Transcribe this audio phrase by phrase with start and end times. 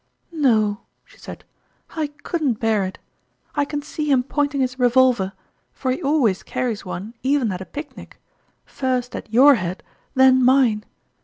[0.51, 1.43] "No," she said,"
[1.95, 2.97] I couldn't bear it.
[3.53, 5.33] I can see him pointing his revolver
[5.73, 8.19] for he always carries one, even at a picnic
[8.65, 9.83] first at your head,
[10.15, 10.85] then mine